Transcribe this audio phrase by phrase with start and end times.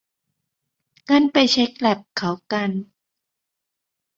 [1.09, 2.71] งั้นไปเช็คแลปเขากัน